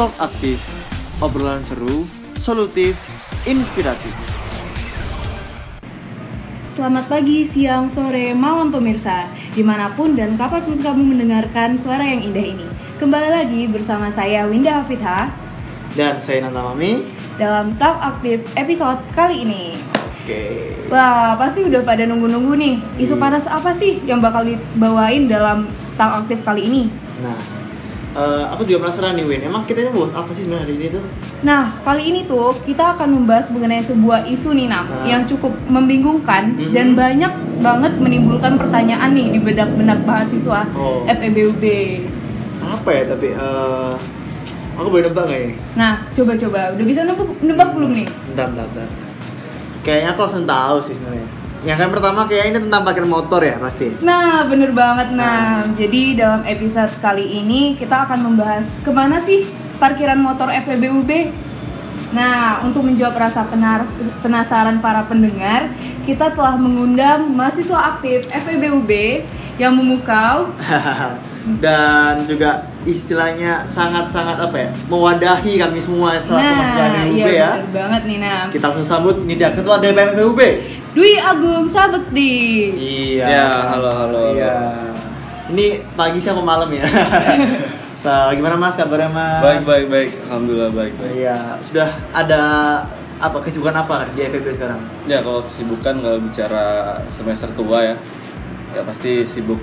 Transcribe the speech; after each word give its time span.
talk 0.00 0.16
aktif, 0.32 0.56
obrolan 1.20 1.60
seru, 1.60 2.08
solutif, 2.40 2.96
inspiratif. 3.44 4.16
Selamat 6.72 7.04
pagi, 7.04 7.44
siang, 7.44 7.84
sore, 7.92 8.32
malam 8.32 8.72
pemirsa 8.72 9.28
Di 9.52 9.60
mana 9.60 9.92
pun 9.92 10.16
dan 10.16 10.40
kapan 10.40 10.64
pun 10.64 10.80
kamu 10.80 11.02
mendengarkan 11.04 11.76
suara 11.76 12.00
yang 12.00 12.24
indah 12.24 12.40
ini 12.40 12.64
Kembali 12.96 13.28
lagi 13.28 13.68
bersama 13.68 14.08
saya 14.08 14.48
Winda 14.48 14.80
Hafidha 14.80 15.28
Dan 15.92 16.16
saya 16.16 16.48
Nanta 16.48 16.64
Mami. 16.64 17.04
Dalam 17.36 17.76
Talk 17.76 18.00
Aktif 18.00 18.40
episode 18.56 19.04
kali 19.12 19.44
ini 19.44 19.76
Oke. 20.24 20.72
Wah, 20.88 21.36
pasti 21.36 21.68
udah 21.68 21.84
pada 21.84 22.08
nunggu-nunggu 22.08 22.56
nih 22.56 22.74
Isu 22.96 23.20
Iya. 23.20 23.28
panas 23.28 23.44
apa 23.44 23.76
sih 23.76 24.00
yang 24.08 24.24
bakal 24.24 24.48
dibawain 24.48 25.28
dalam 25.28 25.68
Talk 26.00 26.24
Aktif 26.24 26.40
kali 26.40 26.64
ini? 26.64 26.82
Nah, 27.20 27.59
eh, 28.12 28.44
aku 28.46 28.62
juga 28.62 28.84
penasaran 28.84 29.14
nih 29.14 29.24
Win. 29.24 29.40
Emang 29.42 29.62
kita 29.62 29.80
ini 29.80 29.90
bahas 29.90 30.12
apa 30.12 30.30
sih 30.30 30.42
sebenarnya 30.42 30.64
hari 30.64 30.74
ini 30.74 30.86
tuh? 30.90 31.02
Nah, 31.40 31.62
kali 31.80 32.02
ini 32.04 32.20
tuh 32.24 32.52
kita 32.60 32.94
akan 32.94 33.08
membahas 33.12 33.48
mengenai 33.48 33.80
sebuah 33.80 34.26
isu 34.26 34.50
nih 34.52 34.66
Nam 34.66 34.84
Ah. 34.84 35.06
Yang 35.06 35.22
cukup 35.30 35.52
membingungkan 35.66 36.54
Mhm. 36.54 36.70
dan 36.70 36.86
banyak 36.94 37.32
banget 37.60 37.92
menimbulkan 37.96 38.56
pertanyaan 38.56 39.10
nih 39.10 39.26
di 39.30 39.38
benak-benak 39.38 40.02
mahasiswa 40.02 40.66
Oh. 40.72 41.06
FEBUB 41.06 41.64
Apa 42.60 42.90
ya? 42.92 43.02
Tapi 43.08 43.28
eh, 43.30 43.94
aku 44.74 44.88
boleh 44.88 45.04
nebak 45.06 45.24
nggak 45.24 45.40
ini? 45.42 45.54
Nah, 45.74 46.04
coba-coba. 46.10 46.72
Udah 46.72 46.84
bisa 46.84 47.00
nebak, 47.02 47.28
nebak 47.40 47.68
belum 47.72 47.90
nih? 47.94 48.06
Bentar, 48.28 48.46
bentar, 48.48 48.66
bentar. 48.68 48.88
Kayaknya 49.80 50.08
aku 50.12 50.20
langsung 50.22 50.44
tahu 50.44 50.76
sih 50.82 50.92
sebenarnya. 50.92 51.28
Yang 51.60 51.78
kan 51.84 51.88
pertama 51.92 52.20
kayaknya 52.24 52.48
ini 52.50 52.60
tentang 52.68 52.82
parkir 52.82 53.04
motor 53.04 53.40
ya 53.44 53.60
pasti. 53.60 53.92
Nah, 54.00 54.48
bener 54.48 54.72
banget. 54.72 55.12
Nah, 55.12 55.60
Ah. 55.60 55.68
jadi 55.76 56.16
dalam 56.16 56.42
episode 56.48 56.88
kali 57.04 57.36
ini 57.36 57.76
kita 57.76 58.08
akan 58.08 58.32
membahas 58.32 58.64
ke 58.80 58.88
mana 58.88 59.20
sih 59.20 59.44
parkiran 59.76 60.16
motor 60.16 60.48
FEBUB? 60.48 61.10
Nah, 62.10 62.64
untuk 62.64 62.82
menjawab 62.82 63.14
rasa 63.14 63.46
penasaran 64.18 64.82
para 64.82 65.06
pendengar, 65.06 65.70
kita 66.02 66.32
telah 66.34 66.58
mengundang 66.58 67.28
mahasiswa 67.30 67.94
aktif 67.94 68.26
FEBUB 68.26 68.90
yang 69.60 69.76
memukau 69.76 70.48
Dan 71.60 72.20
juga 72.28 72.68
istilahnya 72.84 73.64
sangat-sangat 73.64 74.36
apa 74.40 74.56
ya? 74.56 74.68
Mewadahi 74.88 75.56
kami 75.56 75.80
semua 75.80 76.16
selaku 76.16 76.40
mahasiswa 76.44 76.84
Nah, 76.84 77.00
FEUB 77.00 77.16
iya 77.16 77.28
ya. 77.32 77.50
bener 77.56 77.72
banget 77.72 78.02
nih. 78.04 78.18
Kita 78.52 78.64
langsung 78.68 78.86
sambut 78.86 79.14
ini 79.24 79.34
dia 79.36 79.50
ketua 79.52 79.80
DPM 79.80 80.16
FEUB. 80.16 80.40
Dwi 80.90 81.14
Agung 81.22 81.70
Sabekti. 81.70 82.34
Iya. 82.74 83.26
Ya, 83.30 83.46
halo, 83.70 83.90
halo, 83.94 84.20
Iya. 84.34 84.58
Ini 85.50 85.82
pagi 85.94 86.18
atau 86.22 86.42
malam 86.42 86.70
ya? 86.70 86.82
so, 88.02 88.10
gimana 88.34 88.54
Mas 88.58 88.74
kabarnya 88.78 89.10
Mas? 89.10 89.42
Baik, 89.42 89.62
baik, 89.66 89.86
baik. 89.90 90.10
Alhamdulillah 90.30 90.70
baik, 90.74 90.94
baik. 90.98 91.14
Iya, 91.14 91.58
sudah 91.62 91.88
ada 92.14 92.42
apa 93.18 93.38
kesibukan 93.42 93.74
apa 93.86 94.06
di 94.14 94.26
FEB 94.26 94.46
sekarang? 94.54 94.78
Ya 95.10 95.18
kalau 95.22 95.42
kesibukan 95.46 95.94
kalau 96.02 96.18
bicara 96.22 96.66
semester 97.10 97.50
tua 97.54 97.78
ya, 97.82 97.94
ya 98.74 98.82
pasti 98.86 99.26
sibuk 99.26 99.58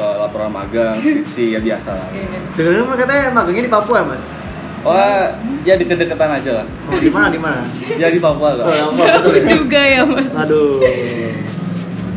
eh, 0.00 0.16
laporan 0.16 0.52
magang, 0.52 0.96
skripsi 0.96 1.56
ya 1.56 1.60
biasa 1.60 1.90
lah. 1.96 2.08
Dengar 2.56 2.96
katanya 2.96 3.28
magangnya 3.32 3.64
di 3.68 3.72
Papua 3.72 4.00
Mas? 4.08 4.39
Wah, 4.80 5.36
ya 5.60 5.76
deket-deketan 5.76 6.30
aja 6.34 6.50
lah. 6.54 6.66
Oh, 6.88 6.96
di 6.96 7.08
mana 7.08 7.28
di 7.28 7.36
mana? 7.36 7.60
Ya 7.94 8.08
di 8.08 8.16
Papua 8.16 8.56
Oh, 8.56 8.64
lah. 8.64 8.88
Papua, 8.88 9.04
Jauh 9.06 9.32
juga 9.60 9.80
ya, 9.80 10.02
Mas. 10.02 10.24
Aduh. 10.32 10.80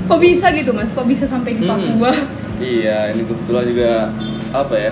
Kok 0.05 0.19
bisa 0.19 0.47
gitu, 0.49 0.71
Mas? 0.71 0.91
Kok 0.91 1.03
bisa 1.03 1.23
sampai 1.23 1.53
di 1.53 1.61
Hmm. 1.61 1.75
Papua? 1.75 2.11
Iya, 2.57 3.11
ini 3.11 3.23
kebetulan 3.23 3.65
juga 3.65 3.91
apa 4.51 4.75
ya? 4.75 4.91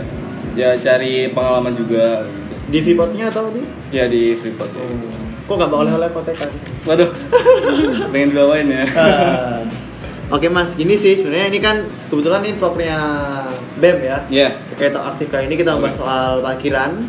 Ya 0.51 0.69
cari 0.75 1.31
pengalaman 1.31 1.71
juga 1.71 2.27
gitu. 2.27 2.53
Di 2.67 2.79
Freeport-nya 2.81 3.25
atau 3.29 3.47
di? 3.49 3.63
Ya 3.89 4.05
di 4.05 4.35
Freeport. 4.35 4.67
ya. 4.69 4.83
Kok 5.41 5.53
nggak 5.53 5.69
bawa 5.69 5.81
oleh-oleh 5.85 6.09
koteka? 6.09 6.47
Waduh, 6.83 7.07
pengen 8.11 8.27
dibawain 8.29 8.67
ya. 8.67 8.83
Ah. 8.91 9.63
Oke 10.29 10.47
mas, 10.47 10.71
gini 10.73 10.95
sih 10.95 11.11
sebenarnya 11.13 11.47
ini 11.47 11.59
kan 11.59 11.75
kebetulan 12.07 12.39
ini 12.41 12.55
propernya 12.55 12.99
BEM 13.77 13.97
ya. 14.01 14.17
Ya, 14.29 14.47
Kayak 14.75 14.95
talk 14.95 15.05
aktif 15.09 15.27
kali 15.27 15.43
ini 15.45 15.55
kita 15.55 15.75
membahas 15.75 15.95
soal 15.95 16.39
parkiran 16.39 17.03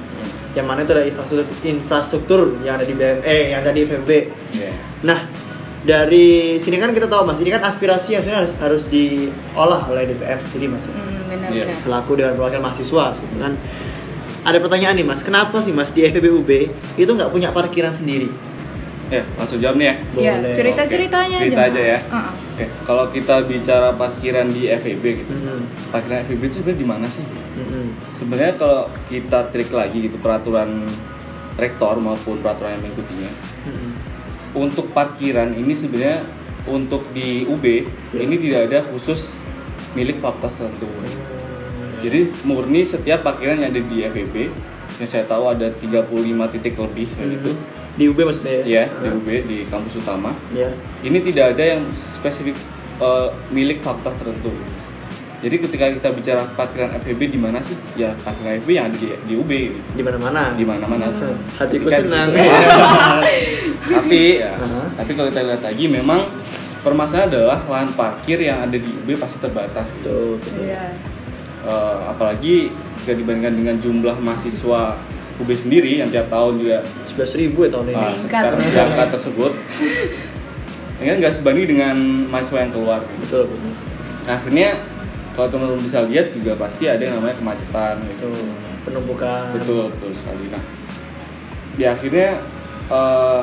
yang 0.52 0.66
mana 0.66 0.82
itu 0.82 0.92
ada 0.92 1.04
infrastruktur, 1.04 1.46
infrastruktur 1.64 2.40
yang 2.60 2.76
ada 2.76 2.84
di 2.84 2.92
BM, 2.92 3.18
eh 3.22 3.42
yang 3.50 3.60
ada 3.60 3.72
di 3.72 3.80
FMB. 3.82 4.10
ya. 4.52 4.70
Nah 5.02 5.20
dari 5.82 6.54
sini 6.56 6.76
kan 6.76 6.92
kita 6.92 7.08
tahu 7.08 7.26
mas, 7.26 7.40
ini 7.40 7.50
kan 7.50 7.58
aspirasi 7.60 8.14
yang 8.14 8.22
sebenarnya 8.22 8.40
harus, 8.44 8.54
harus 8.56 8.82
diolah 8.86 9.82
oleh 9.88 10.06
DPM 10.06 10.38
sendiri 10.38 10.66
mas. 10.68 10.84
Hmm, 10.84 10.94
Iya. 11.32 11.48
benar-benar. 11.48 11.74
Selaku 11.74 12.10
dewan 12.14 12.36
perwakilan 12.36 12.62
mahasiswa, 12.62 13.04
sih, 13.12 13.26
kan. 13.34 13.56
Ada 14.42 14.58
pertanyaan 14.58 14.94
nih 14.94 15.06
mas, 15.06 15.22
kenapa 15.22 15.58
sih 15.58 15.70
mas 15.70 15.90
di 15.90 16.02
FEBUB 16.02 16.50
itu 16.94 17.10
nggak 17.10 17.30
punya 17.30 17.50
parkiran 17.50 17.90
sendiri? 17.90 18.28
Ya, 19.12 19.22
langsung 19.36 19.60
jawab 19.60 19.76
nih 19.76 19.84
ya. 19.84 19.94
Iya, 20.16 20.32
Boleh. 20.40 20.54
cerita-ceritanya 20.56 21.36
Oke, 21.36 21.44
aja. 21.44 21.50
cerita 21.52 21.64
aja 21.68 21.82
ya. 21.84 21.98
Uh-uh. 22.02 22.30
Oke, 22.52 22.64
kalau 22.82 23.04
kita 23.12 23.34
bicara 23.44 23.88
parkiran 23.92 24.46
di 24.48 24.62
FEB 24.72 25.04
gitu, 25.20 25.32
Hmm. 25.36 25.68
parkiran 25.92 26.24
FEB 26.24 26.40
itu 26.42 26.54
sebenarnya 26.56 26.80
di 26.80 26.88
mana 26.88 27.06
sih? 27.06 27.20
Hmm. 27.20 27.92
Sebenarnya 28.16 28.56
kalau 28.56 28.80
kita 29.06 29.52
trik 29.52 29.68
lagi 29.68 30.08
gitu 30.08 30.16
peraturan 30.16 30.88
rektor 31.54 32.00
maupun 32.00 32.40
peraturan 32.40 32.72
yang 32.72 32.82
mengikutinya, 32.82 33.30
Hmm. 33.68 33.90
untuk 34.54 34.88
parkiran 34.90 35.52
ini 35.52 35.76
sebenarnya 35.76 36.24
untuk 36.64 37.04
di 37.12 37.44
UB 37.44 37.84
Ya. 38.12 38.18
ini 38.18 38.40
tidak 38.40 38.60
ada 38.66 38.78
khusus 38.80 39.36
milik 39.92 40.16
fakultas 40.18 40.56
tertentu. 40.56 40.88
Jadi 42.00 42.32
murni 42.42 42.80
setiap 42.82 43.20
parkiran 43.22 43.60
yang 43.60 43.70
ada 43.70 43.82
di 43.82 43.98
FEB 44.02 44.48
yang 44.94 45.08
saya 45.08 45.24
tahu 45.24 45.44
ada 45.48 45.68
35 45.72 46.08
titik 46.48 46.74
lebih 46.76 47.08
Hmm. 47.12 47.30
gitu. 47.30 47.50
Di 47.92 48.04
UB 48.08 48.18
maksudnya 48.22 48.64
Ya, 48.64 48.84
di 48.88 49.08
UB 49.08 49.28
di 49.44 49.58
kampus 49.66 49.96
utama. 49.96 50.32
Ya. 50.50 50.72
Ini 51.00 51.18
tidak 51.22 51.56
ada 51.56 51.64
yang 51.76 51.82
spesifik 51.92 52.56
eh, 52.94 53.28
milik 53.50 53.80
fakultas 53.80 54.14
tertentu. 54.14 54.52
Jadi 55.42 55.58
ketika 55.58 55.90
kita 55.90 56.08
bicara 56.12 56.42
parkiran 56.54 56.94
FEB 56.94 57.26
di 57.26 57.34
mana 57.34 57.58
sih? 57.58 57.74
Ya 57.98 58.14
parkiran 58.16 58.62
FEB 58.62 58.70
yang 58.70 58.86
ada 58.86 58.96
di, 58.96 59.10
di 59.26 59.34
UB. 59.34 59.50
Di 59.90 60.02
mana-mana. 60.02 60.54
di 60.54 60.62
mana-mana. 60.62 61.10
Hatiku 61.10 61.90
Ketika 61.90 62.06
senang. 62.06 62.30
tapi 63.82 64.22
ya, 64.44 64.54
Aha. 64.54 64.82
tapi 64.94 65.10
kalau 65.12 65.28
kita 65.28 65.42
lihat 65.42 65.62
lagi 65.62 65.84
memang 65.90 66.20
permasalahan 66.80 67.26
adalah 67.28 67.58
lahan 67.66 67.90
parkir 67.92 68.38
yang 68.38 68.62
ada 68.62 68.76
di 68.78 68.86
UB 68.86 69.18
pasti 69.18 69.38
terbatas 69.38 69.90
gitu. 69.98 70.38
Betul, 70.38 70.46
betul. 70.46 70.62
Iya. 70.70 70.84
Eh, 71.62 71.98
apalagi 72.06 72.56
jika 73.02 73.12
dibandingkan 73.18 73.54
dengan 73.58 73.76
jumlah 73.82 74.16
mahasiswa 74.22 74.94
UB 75.42 75.50
sendiri 75.58 75.98
yang 75.98 76.08
tiap 76.08 76.30
tahun 76.30 76.54
juga 76.62 76.76
11 77.18 77.40
ribu 77.42 77.58
ya 77.66 77.70
tahun 77.74 77.86
ini. 77.90 77.94
uh, 77.96 78.02
Meningkat. 78.14 78.20
sekitar 78.22 78.52
di 78.54 78.78
angka 78.78 79.04
tersebut, 79.18 79.52
ini 81.02 81.06
kan 81.10 81.16
nggak 81.18 81.34
sebanding 81.34 81.66
dengan 81.66 81.96
mahasiswa 82.30 82.58
yang 82.62 82.72
keluar. 82.72 83.00
gitu. 83.02 83.18
Betul, 83.26 83.42
betul. 83.50 83.70
Nah, 84.22 84.32
akhirnya 84.38 84.68
kalau 85.34 85.48
teman-teman 85.50 85.82
bisa 85.82 85.98
lihat 86.06 86.26
juga 86.30 86.52
pasti 86.54 86.84
ada 86.86 87.02
yang 87.02 87.18
namanya 87.18 87.36
kemacetan 87.42 87.94
gitu. 88.06 88.30
Penumpukan. 88.86 89.50
Betul, 89.56 89.90
betul 89.90 90.10
sekali. 90.14 90.46
Nah, 90.52 90.62
di 91.74 91.84
akhirnya 91.88 92.38
eh, 92.86 93.42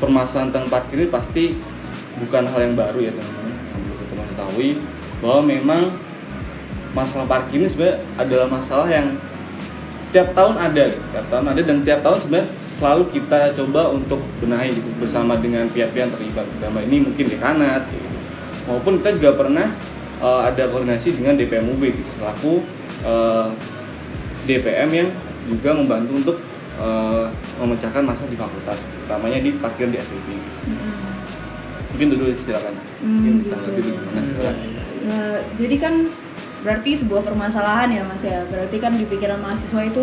permasalahan 0.00 0.48
tentang 0.54 0.66
parkir 0.72 0.96
ini 1.04 1.08
pasti 1.12 1.44
bukan 2.16 2.48
hal 2.48 2.60
yang 2.64 2.76
baru 2.78 2.98
ya 3.02 3.12
teman-teman. 3.12 3.52
Yang 3.52 3.80
perlu 3.84 4.04
teman 4.08 4.26
ketahui 4.32 4.70
bahwa 5.20 5.40
memang 5.44 5.82
masalah 6.96 7.28
parkir 7.28 7.60
ini 7.60 7.68
sebenarnya 7.68 8.00
adalah 8.16 8.46
masalah 8.48 8.88
yang 8.88 9.20
tiap 10.16 10.32
tahun 10.32 10.56
ada, 10.56 10.88
tiap 10.88 11.26
tahun 11.28 11.44
ada 11.52 11.60
dan 11.60 11.76
tiap 11.84 12.00
tahun 12.00 12.18
sebenarnya 12.24 12.48
selalu 12.80 13.04
kita 13.12 13.38
coba 13.52 13.82
untuk 13.92 14.20
benahi 14.40 14.72
gitu, 14.72 14.88
bersama 14.96 15.36
dengan 15.36 15.68
pihak-pihak 15.68 16.08
yang 16.08 16.12
terlibat. 16.16 16.46
Dalam 16.56 16.80
ini 16.88 17.04
mungkin 17.04 17.24
dekanat, 17.28 17.84
gitu. 17.92 18.08
maupun 18.64 19.04
kita 19.04 19.20
juga 19.20 19.30
pernah 19.36 19.68
eh, 20.24 20.40
ada 20.48 20.62
koordinasi 20.72 21.20
dengan 21.20 21.36
DPM 21.36 21.68
UB 21.68 21.82
gitu, 21.92 22.10
selaku 22.16 22.52
eh, 23.04 23.48
DPM 24.48 24.88
yang 24.96 25.08
juga 25.52 25.70
membantu 25.76 26.12
untuk 26.16 26.36
eh, 26.80 27.26
memecahkan 27.60 28.02
masalah 28.08 28.30
di 28.32 28.38
fakultas, 28.40 28.88
utamanya 29.04 29.38
di 29.44 29.50
parkiran 29.60 29.92
di 29.92 29.98
FIB. 30.00 30.28
Mm-mm. 30.32 30.94
Mungkin 31.96 32.08
dulu 32.12 32.24
silakan. 32.36 32.76
Hmm, 33.00 33.24
Mungkin 33.24 33.34
gitu. 33.48 33.80
gimana 33.88 34.20
silakan. 34.20 34.56
Nah, 35.06 35.38
jadi 35.56 35.76
kan 35.80 35.94
berarti 36.66 36.98
sebuah 36.98 37.22
permasalahan 37.22 37.94
ya 37.94 38.02
Mas 38.02 38.26
ya. 38.26 38.42
Berarti 38.44 38.76
kan 38.76 38.90
di 38.92 39.06
pikiran 39.06 39.38
mahasiswa 39.38 39.78
itu 39.80 40.02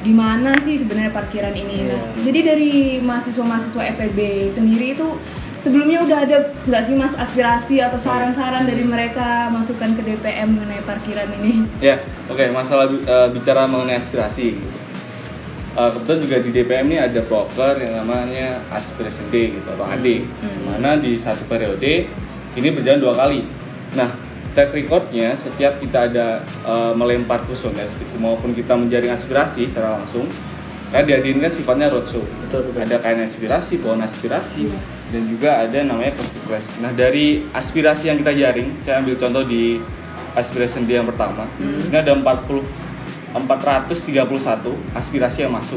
di 0.00 0.10
mana 0.10 0.56
sih 0.56 0.74
sebenarnya 0.74 1.12
parkiran 1.12 1.52
ini. 1.52 1.84
Nah, 1.84 2.00
Iya. 2.16 2.24
jadi 2.24 2.40
dari 2.46 2.70
mahasiswa-mahasiswa 2.98 3.82
FEB 3.92 4.18
sendiri 4.48 4.96
itu 4.96 5.04
sebelumnya 5.58 6.00
udah 6.00 6.18
ada 6.22 6.36
nggak 6.64 6.82
sih 6.82 6.94
Mas 6.94 7.12
aspirasi 7.12 7.82
atau 7.82 7.98
saran-saran 7.98 8.64
dari 8.64 8.86
mereka 8.86 9.50
masukan 9.50 9.92
ke 9.92 10.02
DPM 10.02 10.54
mengenai 10.54 10.80
parkiran 10.80 11.28
ini? 11.36 11.66
Ya, 11.78 12.00
oke 12.24 12.40
masalah 12.48 12.88
eh, 12.88 13.28
bicara 13.28 13.66
mengenai 13.66 13.98
aspirasi. 13.98 14.56
Eh, 15.74 15.90
kebetulan 15.92 16.20
juga 16.22 16.36
di 16.40 16.50
DPM 16.50 16.86
ini 16.88 16.98
ada 16.98 17.20
proker 17.20 17.78
yang 17.78 17.98
namanya 17.98 18.62
aspirasi 18.70 19.20
D 19.28 19.34
gitu 19.54 19.68
atau 19.68 19.84
AD, 19.84 20.06
Hmm. 20.42 20.74
mana 20.74 20.94
di 20.94 21.14
satu 21.14 21.42
periode 21.44 22.06
ini 22.54 22.68
berjalan 22.70 22.98
dua 22.98 23.14
kali. 23.14 23.46
Nah, 23.94 24.14
track 24.54 24.70
recordnya 24.72 25.34
setiap 25.36 25.80
kita 25.80 26.08
ada 26.12 26.42
eh, 26.44 26.92
melempar 26.96 27.44
seperti 27.44 28.04
itu, 28.04 28.16
maupun 28.20 28.52
kita 28.52 28.74
menjaring 28.76 29.12
aspirasi 29.12 29.68
secara 29.68 29.98
langsung, 30.00 30.28
Karena 30.88 31.04
diadain 31.04 31.36
kan 31.36 31.52
sifatnya 31.52 31.92
roadshow. 31.92 32.24
Betul, 32.48 32.72
betul. 32.72 32.80
Ada 32.80 32.96
kain 33.04 33.20
aspirasi, 33.20 33.76
pohon 33.76 34.00
aspirasi, 34.00 34.72
Iya. 34.72 34.78
dan 35.12 35.22
juga 35.28 35.50
ada 35.60 35.78
namanya 35.84 36.16
constituency. 36.16 36.80
Nah 36.80 36.96
dari 36.96 37.44
aspirasi 37.52 38.08
yang 38.08 38.16
kita 38.24 38.32
jaring, 38.32 38.80
saya 38.80 39.04
ambil 39.04 39.20
contoh 39.20 39.44
di 39.44 39.76
aspirasi 40.32 40.88
dia 40.88 41.04
yang 41.04 41.08
pertama. 41.12 41.44
Ini 41.60 41.92
ada 41.92 42.16
40 42.16 42.64
431 43.36 44.72
aspirasi 44.96 45.44
yang 45.44 45.52
masuk. 45.52 45.76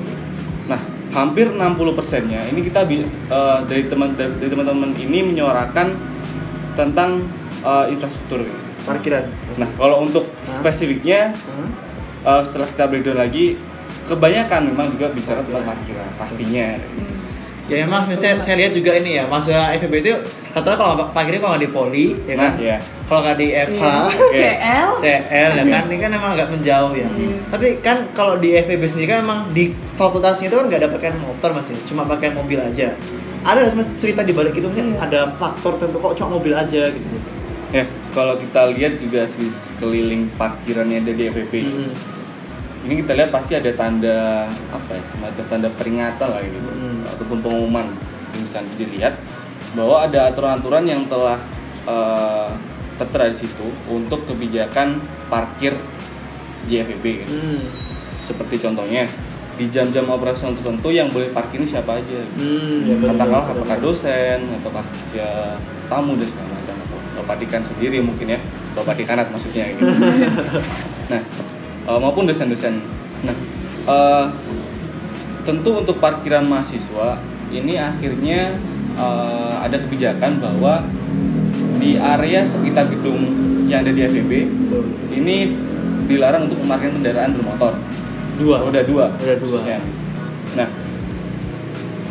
Nah, 0.71 0.79
hampir 1.11 1.51
60 1.51 1.91
persennya 1.91 2.39
ini 2.47 2.63
kita 2.63 2.87
eh, 2.87 3.59
dari 3.67 3.83
teman 3.91 4.15
dari 4.15 4.47
teman-teman 4.47 4.95
ini 4.95 5.27
menyuarakan 5.27 5.91
tentang 6.79 7.19
eh, 7.61 7.85
infrastruktur. 7.89 8.41
Parkiran. 8.81 9.29
Nah, 9.55 9.69
kalau 9.71 10.01
untuk 10.01 10.25
spesifiknya 10.41 11.31
Hah? 11.31 11.69
eh, 12.27 12.41
setelah 12.43 12.67
kita 12.67 12.83
breakdown 12.85 13.19
lagi, 13.19 13.45
kebanyakan 14.03 14.61
memang 14.67 14.87
juga 14.91 15.07
bicara 15.09 15.39
tentang 15.41 15.65
parkiran 15.65 16.07
pastinya. 16.15 16.67
Hmm. 16.75 17.09
Ya 17.69 17.87
emang 17.87 18.03
saya, 18.03 18.35
saya 18.35 18.59
lihat 18.59 18.75
juga 18.75 18.91
ini 18.93 19.15
ya 19.15 19.23
masa 19.25 19.71
FEB 19.71 20.03
itu 20.03 20.11
rata-rata 20.51 20.75
kalau 20.75 20.95
parkirnya 21.15 21.39
kalau 21.39 21.55
nggak 21.55 21.63
di 21.63 21.71
poli 21.71 22.05
ya 22.27 22.35
kan 22.35 22.51
Nah, 22.51 22.53
ya. 22.59 22.77
kalau 23.07 23.21
nggak 23.23 23.37
di 23.37 23.47
FH 23.47 23.79
Iya. 23.79 24.01
CL 24.41 24.89
CL 24.99 25.51
ya 25.55 25.63
kan 25.69 25.83
ini 25.87 25.97
kan 25.97 26.11
emang 26.11 26.31
agak 26.35 26.51
menjauh 26.51 26.91
ya 26.91 27.07
Iya. 27.07 27.37
tapi 27.47 27.79
kan 27.79 28.11
kalau 28.11 28.35
di 28.35 28.59
FEB 28.59 28.83
sendiri 28.83 29.07
kan 29.07 29.23
emang 29.23 29.39
di 29.49 29.71
fakultasnya 29.95 30.51
itu 30.51 30.57
kan 30.57 30.67
nggak 30.67 30.83
ada 30.83 30.89
pakai 30.91 31.15
motor 31.15 31.49
masih 31.55 31.71
cuma 31.87 32.03
pakai 32.03 32.35
mobil 32.35 32.59
aja 32.59 32.91
ada 33.41 33.61
cerita 33.95 34.19
di 34.19 34.33
balik 34.35 34.51
itu 34.51 34.67
mungkin 34.67 34.91
Iya. 34.91 35.07
ada 35.07 35.19
faktor 35.31 35.79
tertentu 35.79 35.97
kok 36.01 36.13
cuma 36.19 36.35
mobil 36.35 36.51
aja 36.51 36.91
gitu 36.91 37.15
Ya, 37.71 37.87
kalau 38.11 38.35
kita 38.35 38.67
lihat 38.75 38.99
juga 38.99 39.23
di 39.23 39.47
sekeliling 39.47 40.27
parkiran 40.35 40.91
yang 40.91 41.07
ada 41.07 41.13
di 41.15 41.23
FVP. 41.31 41.53
Hmm. 41.63 41.91
Ini 42.81 42.93
kita 43.05 43.15
lihat 43.15 43.31
pasti 43.31 43.55
ada 43.55 43.71
tanda 43.71 44.49
apa 44.73 44.91
ya, 44.91 45.03
semacam 45.07 45.43
tanda 45.47 45.69
peringatan 45.77 46.27
lah 46.33 46.41
gitu 46.43 46.57
Hmm. 46.59 47.05
ataupun 47.05 47.37
pengumuman 47.39 47.87
yang 48.33 48.41
bisa 48.43 48.59
dilihat 48.75 49.13
bahwa 49.71 50.03
ada 50.03 50.27
aturan-aturan 50.33 50.83
yang 50.83 51.05
telah 51.07 51.39
eh, 51.81 52.49
tertera 52.99 53.33
di 53.33 53.37
situ 53.41 53.65
untuk 53.89 54.29
kebijakan 54.29 55.01
parkir 55.31 55.73
di 56.67 56.77
FVP 56.77 57.25
gitu. 57.25 57.33
Hmm. 57.33 57.61
Seperti 58.21 58.61
contohnya 58.61 59.09
di 59.57 59.65
jam-jam 59.69 60.05
operasional 60.09 60.57
tertentu 60.57 60.89
yang 60.93 61.09
boleh 61.09 61.33
parkir 61.33 61.61
siapa 61.65 61.97
aja. 61.97 62.21
Hmm, 62.37 62.85
ya 62.85 62.95
katakanlah 63.01 63.49
apakah 63.49 63.77
dosen 63.81 64.45
ataukah 64.61 64.85
ya, 65.13 65.57
tamu 65.89 66.17
dan 66.17 66.27
segala 66.29 66.49
macam 66.53 66.70
bapak 67.21 67.45
dikan 67.45 67.61
sendiri 67.61 68.01
mungkin 68.01 68.35
ya 68.35 68.39
bapak 68.73 68.97
dikanat 68.97 69.29
maksudnya 69.29 69.69
gitu. 69.71 69.85
nah 71.11 71.21
eh, 71.87 71.99
maupun 72.01 72.25
dosen-dosen 72.25 72.81
nah 73.21 73.35
eh, 73.87 74.25
tentu 75.45 75.81
untuk 75.81 75.97
parkiran 76.01 76.45
mahasiswa 76.45 77.21
ini 77.53 77.77
akhirnya 77.77 78.57
eh, 78.97 79.53
ada 79.61 79.77
kebijakan 79.77 80.41
bahwa 80.41 80.85
di 81.81 81.97
area 81.97 82.45
sekitar 82.45 82.89
gedung 82.93 83.25
yang 83.65 83.81
ada 83.81 83.91
di 83.93 84.05
FEB 84.05 84.31
ini 85.15 85.49
dilarang 86.05 86.45
untuk 86.45 86.59
memarkirkan 86.61 87.01
kendaraan 87.01 87.31
bermotor 87.39 87.73
dua 88.41 88.55
Roda 88.61 88.81
dua. 88.83 89.05
Roda 89.15 89.35
dua. 89.37 89.59
khususnya. 89.59 89.79
Nah, 90.57 90.67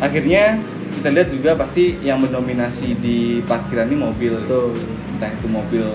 akhirnya 0.01 0.57
kita 0.97 1.09
lihat 1.13 1.29
juga 1.33 1.51
pasti 1.57 1.97
yang 2.01 2.19
mendominasi 2.19 2.97
di 2.97 3.41
parkiran 3.45 3.87
ini 3.91 3.97
mobil. 3.97 4.33
betul 4.41 4.73
Entah 5.21 5.37
itu 5.37 5.45
mobil 5.45 5.85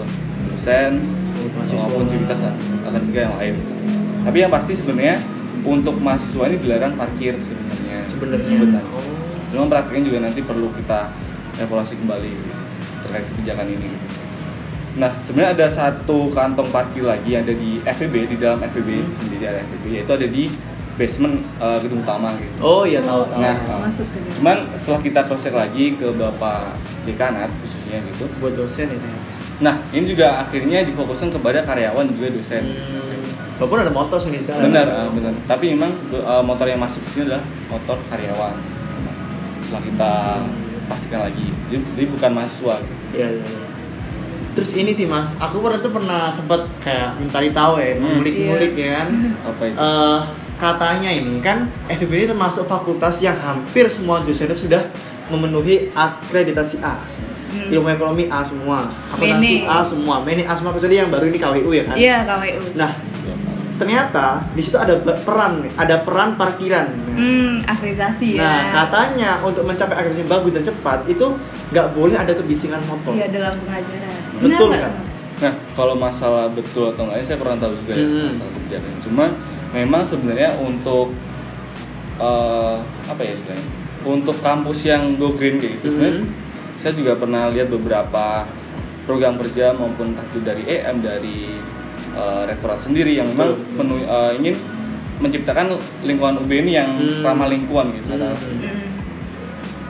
dosen 0.55 1.03
maupun 1.75 2.07
civitas 2.07 2.39
akademika 2.87 3.27
yang 3.27 3.35
lain. 3.43 3.55
Tapi 4.23 4.37
yang 4.39 4.55
pasti 4.55 4.79
sebenarnya 4.79 5.19
untuk 5.67 5.99
mahasiswa 5.99 6.47
ini 6.47 6.63
dilarang 6.63 6.95
parkir 6.95 7.35
sebenarnya. 7.35 8.07
sebenarnya 8.07 8.47
Sebenarnya. 8.47 8.83
oh. 8.95 9.03
Cuma 9.51 9.67
prakteknya 9.67 10.03
juga 10.07 10.19
nanti 10.31 10.47
perlu 10.47 10.71
kita 10.79 11.11
evaluasi 11.59 11.99
kembali 11.99 12.33
terkait 13.03 13.27
kebijakan 13.35 13.67
ini. 13.67 13.91
Nah, 14.95 15.11
sebenarnya 15.27 15.59
ada 15.59 15.67
satu 15.75 16.31
kantong 16.31 16.71
parkir 16.71 17.03
lagi 17.03 17.35
yang 17.35 17.43
ada 17.43 17.59
di 17.59 17.83
FEB 17.83 18.31
di 18.31 18.37
dalam 18.39 18.63
FEB 18.63 18.89
itu 18.95 19.13
sendiri 19.27 19.45
ada 19.51 19.59
FEB 19.67 19.85
yaitu 19.91 20.13
ada 20.15 20.27
di 20.31 20.45
basement 20.97 21.35
eh, 21.61 21.79
gedung 21.85 22.01
utama 22.01 22.33
gitu. 22.41 22.57
oh 22.63 22.83
iya 22.89 23.05
tahu 23.05 23.29
tahu 23.29 23.43
Nah, 23.43 23.59
masuk 23.85 24.07
ke 24.09 24.17
dalam. 24.23 24.33
Cuman 24.39 24.57
setelah 24.79 25.01
kita 25.03 25.21
cross 25.27 25.43
check 25.45 25.53
lagi 25.53 25.93
ke 25.99 26.09
Bapak 26.15 26.79
Dekanat 27.05 27.51
khususnya 27.87 27.99
gitu. 28.11 28.25
buat 28.43 28.55
dosen 28.59 28.89
itu 28.91 29.09
Nah, 29.57 29.73
ini 29.89 30.05
juga 30.05 30.37
akhirnya 30.37 30.85
difokuskan 30.85 31.33
kepada 31.33 31.65
karyawan 31.65 32.05
dan 32.05 32.13
juga 32.13 32.29
dosen. 32.37 32.77
Hmm. 32.77 33.25
Walaupun 33.57 33.79
ada 33.81 33.89
motor 33.89 34.21
sini 34.21 34.37
sekarang. 34.37 34.69
Benar, 34.69 34.85
eh, 34.85 35.09
benar. 35.17 35.33
Tapi 35.49 35.73
memang 35.73 35.97
eh, 36.13 36.43
motor 36.45 36.69
yang 36.69 36.77
masuk 36.77 37.01
ke 37.01 37.09
sini 37.09 37.23
adalah 37.33 37.41
motor 37.73 37.97
karyawan. 38.05 38.53
Setelah 39.65 39.83
kita 39.89 40.11
pastikan 40.93 41.21
lagi, 41.25 41.47
jadi, 41.73 41.81
jadi 41.97 42.07
bukan 42.13 42.31
mahasiswa. 42.37 42.77
Iya, 43.17 43.29
iya, 43.33 43.45
iya. 43.49 43.61
Terus 44.61 44.71
ini 44.77 44.93
sih 44.93 45.09
mas, 45.09 45.33
aku 45.41 45.65
pernah 45.65 45.81
tuh 45.81 45.93
pernah 45.93 46.29
sempat 46.29 46.61
kayak 46.85 47.17
mencari 47.17 47.49
tahu 47.49 47.81
ya, 47.81 47.97
Hmm. 47.97 48.13
ngulik-ngulik 48.21 48.73
ya 48.77 48.89
kan. 49.01 49.09
Apa 49.49 49.63
itu? 49.73 49.77
Eh, 49.81 50.19
katanya 50.61 51.11
ini 51.17 51.41
kan 51.41 51.65
FIB 51.89 52.13
ini 52.13 52.27
termasuk 52.29 52.69
fakultas 52.69 53.25
yang 53.25 53.41
hampir 53.41 53.89
semua 53.89 54.21
dosennya 54.21 54.53
sudah 54.53 54.85
memenuhi 55.33 55.89
akreditasi 55.97 56.85
A. 56.85 57.16
Hmm. 57.57 57.73
Ilmu 57.73 57.89
ekonomi 57.89 58.25
A 58.29 58.41
semua, 58.41 58.85
akuntansi. 59.09 59.65
A 59.65 59.81
semua, 59.81 60.21
mene 60.21 60.45
A 60.45 60.53
semua 60.53 60.71
kecuali 60.71 60.95
yang 60.95 61.09
baru 61.09 61.25
ini 61.27 61.39
KWU 61.39 61.71
ya 61.73 61.85
kan. 61.85 61.97
Iya 61.97 62.17
KWU. 62.23 62.63
Nah, 62.75 62.91
ternyata 63.77 64.25
di 64.51 64.61
situ 64.61 64.77
ada 64.77 64.95
peran, 64.99 65.61
nih, 65.61 65.73
ada 65.75 65.97
peran 66.01 66.33
parkiran. 66.35 66.87
Hmm, 67.13 67.61
akreditasi 67.63 68.37
ya. 68.37 68.41
Nah, 68.41 68.61
katanya 68.75 69.31
untuk 69.41 69.65
mencapai 69.65 69.93
akreditasi 69.95 70.25
bagus 70.27 70.53
dan 70.53 70.65
cepat 70.65 70.99
itu 71.07 71.27
nggak 71.67 71.87
boleh 71.93 72.17
ada 72.17 72.33
kebisingan 72.33 72.81
motor. 72.85 73.13
Iya 73.13 73.29
dalam 73.29 73.57
pengajaran. 73.59 74.15
Betul, 74.39 74.69
nggak, 74.71 74.81
kan? 74.83 74.93
Mas? 74.95 75.17
Nah, 75.37 75.53
kalau 75.73 75.95
masalah 75.95 76.49
betul 76.49 76.89
atau 76.89 77.05
enggak, 77.05 77.21
saya 77.21 77.37
kurang 77.37 77.57
tahu 77.57 77.77
juga 77.77 77.93
ya 77.93 78.01
Hmm. 78.03 78.29
masalah 78.31 78.53
kebijakan. 78.55 78.93
Cuma 79.01 79.25
memang 79.71 80.03
sebenarnya 80.03 80.51
untuk 80.59 81.13
eh, 82.17 82.77
apa 83.07 83.21
ya 83.21 83.33
istilahnya? 83.33 83.67
Untuk 84.07 84.39
kampus 84.39 84.87
yang 84.87 85.19
go 85.19 85.35
green 85.35 85.59
kayak 85.59 85.77
gitu, 85.77 85.93
sebenarnya 85.93 86.23
Hmm. 86.23 86.33
Saya 86.77 86.93
juga 86.93 87.13
pernah 87.15 87.49
lihat 87.49 87.69
beberapa 87.69 88.45
program 89.03 89.37
kerja 89.37 89.71
maupun 89.73 90.13
entah 90.13 90.27
itu 90.27 90.39
dari 90.41 90.63
EM 90.65 90.97
dari 90.99 91.57
eh, 92.13 92.43
rektorat 92.47 92.81
sendiri 92.81 93.13
yang 93.15 93.29
memang 93.29 93.53
menu- 93.75 94.03
eh, 94.03 94.33
ingin 94.35 94.57
menciptakan 95.17 95.77
lingkungan 96.03 96.37
UB 96.39 96.53
ini 96.55 96.73
yang 96.75 96.89
Hmm. 96.93 97.21
ramah 97.23 97.45
lingkungan 97.47 97.93
gitu. 97.95 98.09
Hmm. 98.11 98.33
Hmm. 98.33 98.89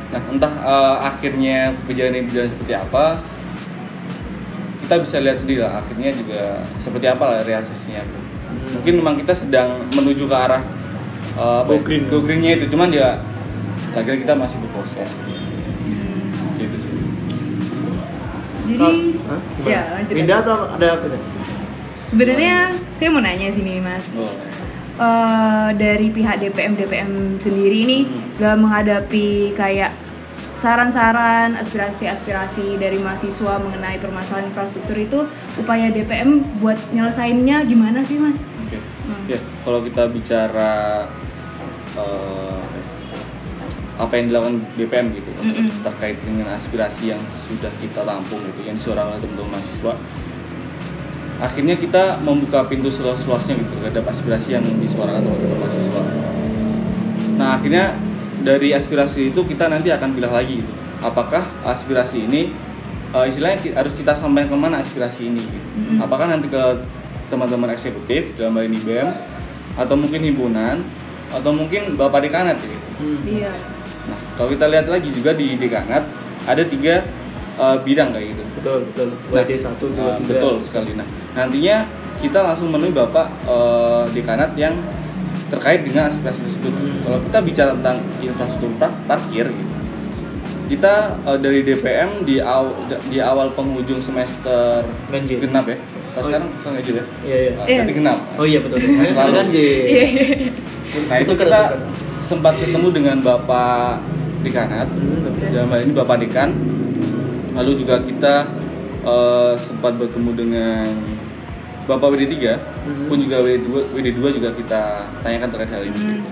Nah, 0.09 0.23
entah 0.29 0.53
eh, 0.53 0.97
akhirnya 1.05 1.57
kebijakan 1.81 2.13
ini 2.13 2.25
berjalan 2.25 2.49
seperti 2.49 2.73
apa, 2.75 3.05
kita 4.81 4.95
bisa 4.99 5.17
lihat 5.19 5.39
sendiri 5.39 5.61
lah. 5.61 5.79
Akhirnya 5.79 6.11
juga 6.13 6.41
seperti 6.79 7.07
apa 7.07 7.25
lah 7.27 7.41
realisasinya. 7.43 8.03
Mungkin 8.73 8.93
memang 8.97 9.15
kita 9.17 9.33
sedang 9.33 9.87
menuju 9.91 10.25
ke 10.25 10.37
arah 10.37 10.63
apa 11.37 11.69
Go 11.69 11.79
green. 11.79 12.07
go 12.07 12.19
greennya 12.19 12.57
itu, 12.57 12.67
cuman 12.67 12.89
ya 12.89 13.19
lagi 13.93 14.19
kita 14.19 14.33
masih 14.33 14.57
berproses. 14.63 15.15
Hmm. 15.17 15.46
Jadi, 18.67 18.93
Hah? 19.25 19.41
ya 19.63 19.81
lanjut. 19.95 20.15
Pindah 20.15 20.39
atau 20.43 20.59
ada 20.69 20.87
apa? 20.93 21.07
Sebenarnya 22.07 22.57
saya 22.95 23.09
mau 23.11 23.21
nanya 23.21 23.49
sini 23.49 23.79
Mas. 23.79 24.15
Boleh. 24.15 24.47
Eh, 24.97 25.69
dari 25.77 26.09
pihak 26.09 26.41
DPM 26.41 26.73
DPM 26.75 27.11
sendiri 27.37 27.85
ini 27.85 27.99
Hmm. 28.05 28.41
dalam 28.41 28.65
menghadapi 28.65 29.53
kayak 29.53 29.93
saran-saran 30.57 31.53
aspirasi-aspirasi 31.55 32.81
dari 32.81 32.97
mahasiswa 32.97 33.61
mengenai 33.61 34.01
permasalahan 34.01 34.49
infrastruktur 34.49 34.97
itu 34.97 35.29
upaya 35.55 35.93
DPM 35.93 36.41
buat 36.59 36.81
nyelesainnya 36.91 37.69
gimana 37.69 38.01
sih 38.01 38.17
Mas? 38.17 38.41
Oke. 38.65 38.81
Hmm. 38.81 39.25
Ya, 39.29 39.37
kalau 39.63 39.85
kita 39.85 40.09
bicara 40.09 41.05
eh, 41.93 42.61
apa 43.97 44.13
yang 44.21 44.29
dilakukan 44.29 44.55
BPM 44.77 45.07
gitu 45.17 45.31
Mm-mm. 45.41 45.67
terkait 45.81 46.21
dengan 46.21 46.53
aspirasi 46.53 47.17
yang 47.17 47.23
sudah 47.33 47.73
kita 47.81 48.05
tampung 48.05 48.45
gitu 48.53 48.69
yang 48.69 48.77
disuarakan 48.77 49.17
oleh 49.17 49.21
teman-teman 49.25 49.51
mahasiswa 49.57 49.93
akhirnya 51.37 51.75
kita 51.77 52.21
membuka 52.21 52.65
pintu 52.69 52.89
seluas-luasnya 52.93 53.57
gitu 53.61 53.73
terhadap 53.81 54.05
aspirasi 54.09 54.57
yang 54.61 54.65
disuarakan 54.81 55.25
teman-teman 55.25 55.59
mahasiswa 55.65 56.03
nah 57.41 57.49
akhirnya 57.57 57.97
dari 58.45 58.77
aspirasi 58.77 59.33
itu 59.33 59.41
kita 59.49 59.69
nanti 59.73 59.89
akan 59.89 60.13
pilih 60.13 60.33
lagi 60.33 60.61
gitu 60.61 60.75
apakah 61.01 61.49
aspirasi 61.65 62.29
ini 62.29 62.53
eh, 63.17 63.25
istilahnya 63.25 63.81
harus 63.81 63.97
kita 63.97 64.13
sampaikan 64.13 64.53
ke 64.53 64.57
mana 64.61 64.77
aspirasi 64.85 65.33
ini 65.33 65.41
gitu. 65.41 65.69
Mm-mm. 65.89 66.05
apakah 66.05 66.29
nanti 66.29 66.53
ke 66.53 66.63
teman-teman 67.33 67.73
eksekutif 67.73 68.37
dalam 68.37 68.61
hal 68.61 68.69
ini 68.69 68.79
BEM 68.85 69.09
atau 69.77 69.97
mungkin 69.97 70.21
himpunan 70.21 70.85
atau 71.33 71.51
mungkin 71.51 71.97
bapak 71.97 72.29
dekanat 72.29 72.61
gitu 72.61 72.77
Hmm. 72.97 73.21
Iya. 73.29 73.53
Nah 74.07 74.19
kalau 74.35 74.49
kita 74.49 74.67
lihat 74.67 74.87
lagi 74.87 75.09
juga 75.11 75.31
di 75.33 75.55
dekanat 75.55 76.05
ada 76.45 76.63
tiga 76.63 77.03
eh, 77.57 77.77
bidang 77.81 78.11
kayak 78.11 78.27
gitu 78.31 78.43
Betul, 78.57 78.79
betul. 78.85 79.09
Nah, 79.31 79.43
WD 79.43 79.53
1, 79.55 79.79
2, 79.79 79.95
nah, 79.95 80.17
3. 80.17 80.27
betul 80.27 80.55
sekali. 80.59 80.91
Nah, 80.93 81.07
nantinya 81.33 81.77
kita 82.19 82.39
langsung 82.41 82.67
menemui 82.69 82.91
Bapak 82.91 83.27
eh, 83.47 84.05
dekanat 84.13 84.51
yang 84.55 84.75
terkait 85.47 85.81
dengan 85.81 86.11
aspirasi 86.11 86.43
tersebut. 86.43 86.73
Hmm. 86.73 86.99
Kalau 87.01 87.19
kita 87.23 87.39
bicara 87.41 87.71
tentang 87.73 87.97
infrastruktur 88.19 88.71
par- 88.75 88.99
parkir 89.07 89.47
gitu, 89.47 89.75
kita 90.67 90.95
eh, 91.23 91.39
dari 91.39 91.63
DPM 91.63 92.25
di 92.25 92.37
aw- 92.39 92.75
di 93.07 93.19
awal 93.21 93.53
penghujung 93.53 94.01
semester 94.01 94.83
Ganjil. 95.07 95.39
genap 95.39 95.65
ya. 95.65 95.79
Kalau 95.79 95.95
Oh, 96.17 96.23
sekarang 96.25 96.49
sekarang 96.51 96.75
ganjil 96.77 96.95
ya. 96.97 97.05
Iya 97.23 97.37
iya. 97.37 97.51
Nah, 97.53 97.65
Iya. 97.69 97.79
Tadi 97.79 97.93
genap. 97.95 98.19
Oh 98.35 98.45
iya 98.45 98.59
betul. 98.59 98.79
Selalu. 98.81 99.07
sudah 99.07 99.31
ganjil. 99.37 99.63
Iya, 99.63 100.05
iya. 100.11 100.27
Nah 101.07 101.17
itu 101.21 101.33
kita. 101.37 101.61
Sempat 102.27 102.59
ketemu 102.59 102.89
dengan 102.91 103.17
Bapak 103.23 104.03
Dekanat, 104.43 104.91
betul. 104.91 105.47
dalam 105.55 105.69
hal 105.71 105.81
ini 105.87 105.93
Bapak 105.95 106.17
Dekan. 106.19 106.51
Lalu 107.55 107.73
juga 107.79 108.03
kita 108.03 108.35
eh, 109.07 109.55
sempat 109.55 109.95
bertemu 109.95 110.31
dengan 110.35 110.91
Bapak 111.87 112.11
WD3, 112.11 112.59
Hmm. 112.59 113.07
pun 113.07 113.23
juga 113.23 113.39
WD2, 113.39 113.95
WD2 113.95 114.19
juga 114.35 114.51
kita 114.51 114.99
tanyakan 115.23 115.49
terkait 115.55 115.71
hal 115.71 115.83
ini. 115.87 115.95
Hmm. 115.95 116.03
gitu. 116.19 116.31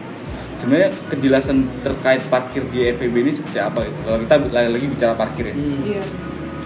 Sebenarnya 0.58 0.90
kejelasan 1.12 1.56
terkait 1.86 2.22
parkir 2.26 2.66
di 2.74 2.90
FEB 2.90 3.14
ini 3.22 3.30
seperti 3.30 3.62
apa 3.62 3.86
gitu? 3.86 3.98
Kalau 4.02 4.18
kita 4.18 4.34
lagi, 4.50 4.68
lagi 4.74 4.86
bicara 4.90 5.12
parkir 5.14 5.44
ya. 5.50 5.54
Hmm. 5.54 5.78
Iya. 5.86 6.02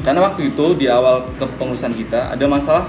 Karena 0.01 0.21
waktu 0.25 0.41
itu 0.49 0.65
di 0.81 0.87
awal 0.89 1.29
kepengurusan 1.37 1.93
kita 1.93 2.33
ada 2.33 2.45
masalah 2.49 2.89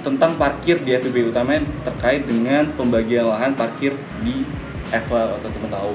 tentang 0.00 0.32
parkir 0.40 0.80
di 0.80 0.96
FEB 0.96 1.28
utamanya 1.28 1.68
terkait 1.84 2.24
dengan 2.24 2.64
pembagian 2.76 3.28
lahan 3.28 3.52
parkir 3.52 3.92
di 4.24 4.44
EVA 4.90 5.20
atau 5.32 5.48
teman 5.48 5.70
tahu. 5.70 5.92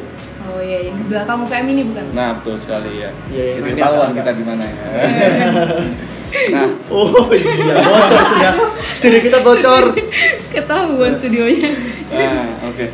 Oh 0.48 0.60
iya, 0.60 0.90
yang 0.90 0.96
di 0.98 1.06
belakang 1.06 1.46
UKM 1.46 1.66
ini 1.68 1.82
bukan? 1.86 2.06
Nah 2.12 2.30
betul 2.40 2.56
sekali 2.58 3.04
ya. 3.04 3.10
Iya, 3.30 3.44
iya, 3.44 3.54
Jadi 3.62 3.70
ketahuan 3.76 4.12
kita 4.16 4.32
di 4.34 4.44
mana 4.44 4.64
ya. 4.66 4.76
nah 6.54 6.70
Oh 6.90 7.26
iya 7.34 7.74
bocor 7.82 8.22
sudah. 8.24 8.54
Studio 8.94 9.20
kita 9.20 9.38
bocor. 9.42 9.84
Ketahuan 10.54 11.12
studionya. 11.18 11.70
Nah, 12.10 12.46
oke. 12.66 12.86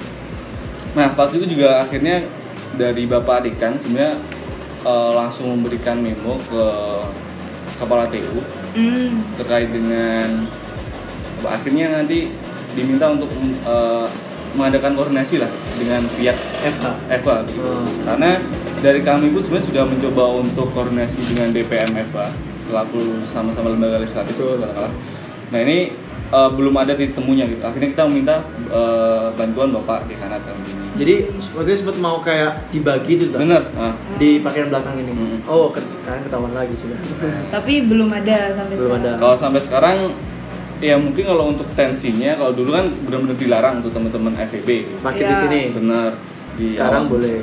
Nah, 0.95 1.07
waktu 1.11 1.43
itu 1.43 1.59
juga 1.59 1.83
akhirnya 1.83 2.23
dari 2.75 3.03
Bapak 3.03 3.43
Dekan 3.43 3.75
sebenarnya 3.79 4.15
eh, 4.83 5.11
langsung 5.15 5.51
memberikan 5.51 5.99
memo 5.99 6.39
ke 6.41 6.63
kepala 7.75 8.07
TU 8.07 8.39
Hmm. 8.75 9.23
terkait 9.39 9.71
dengan 9.71 10.51
apa, 11.39 11.55
akhirnya 11.55 11.95
nanti 11.95 12.27
diminta 12.75 13.07
untuk 13.07 13.31
eh, 13.63 14.07
mengadakan 14.55 14.95
koordinasi 14.95 15.43
lah 15.43 15.51
dengan 15.75 16.01
pihak 16.15 16.37
FH. 16.63 16.85
EVA 17.11 17.35
gitu. 17.51 17.67
Hmm. 17.67 17.87
Karena 18.07 18.29
dari 18.79 18.99
kami 19.03 19.31
pun 19.31 19.41
sebenarnya 19.43 19.67
sudah 19.69 19.83
mencoba 19.85 20.23
untuk 20.41 20.67
koordinasi 20.71 21.19
dengan 21.29 21.51
DPM 21.51 21.91
EVA 21.93 22.27
selaku 22.65 23.21
sama-sama 23.29 23.69
lembaga 23.69 24.01
legislatif 24.01 24.33
Betul. 24.33 24.57
katakanlah. 24.57 24.93
Nah 25.53 25.59
ini 25.61 25.77
eh, 26.33 26.49
belum 26.49 26.73
ada 26.73 26.97
titik 26.97 27.13
temunya 27.13 27.45
gitu. 27.45 27.61
Akhirnya 27.61 27.89
kita 27.93 28.03
meminta 28.09 28.35
eh, 28.71 29.27
bantuan 29.37 29.69
Bapak 29.69 30.09
Dekanat 30.09 30.41
dalam 30.41 30.59
ini. 30.65 30.73
Jadi 30.95 31.13
itu 31.27 31.71
sempat 31.75 31.99
mau 31.99 32.23
kayak 32.23 32.71
dibagi 32.71 33.19
itu 33.19 33.35
kan? 33.35 33.43
Bener. 33.43 33.63
Nah, 33.75 33.93
Di 34.15 34.39
parkiran 34.39 34.71
belakang 34.71 34.95
ini. 34.97 35.11
Hmm. 35.11 35.39
Oh, 35.45 35.67
kan 35.69 35.83
ketahuan 36.23 36.55
lagi 36.55 36.73
sudah. 36.73 36.97
Tapi 37.51 37.83
belum 37.85 38.09
ada 38.09 38.55
sampai 38.55 38.75
Belum 38.79 38.95
sekarang. 38.97 39.03
ada. 39.03 39.19
kalau 39.19 39.35
sampai 39.35 39.61
sekarang 39.61 39.97
ya 40.77 40.95
mungkin 40.95 41.23
kalau 41.23 41.43
untuk 41.49 41.67
tensinya 41.73 42.35
kalau 42.35 42.51
dulu 42.51 42.69
kan 42.71 42.85
benar-benar 43.01 43.35
dilarang 43.35 43.73
untuk 43.79 43.91
teman-teman 43.91 44.33
FEB. 44.41 44.69
Parkir 44.99 45.23
Iya. 45.23 45.29
di 45.29 45.37
sini. 45.39 45.59
Bener. 45.71 46.09
Di 46.55 46.67
Sekarang 46.73 47.01
awal. 47.01 47.11
boleh. 47.11 47.37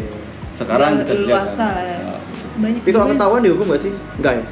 Sekarang 0.51 0.91
Udah 0.91 1.01
bisa 1.01 1.13
dilihat. 1.15 1.47
kan. 1.47 1.73
ya. 1.79 1.99
Nah, 1.99 2.21
Banyak 2.53 2.81
Tapi 2.81 2.91
kalau 2.91 3.07
ketahuan 3.09 3.41
dihukum 3.41 3.67
gak 3.67 3.81
sih? 3.81 3.93
Enggak 4.15 4.35
ya? 4.37 4.45